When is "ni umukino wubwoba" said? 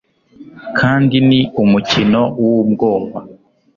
1.27-3.17